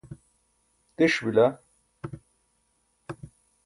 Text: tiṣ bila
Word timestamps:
tiṣ 0.95 1.15
bila 1.25 1.47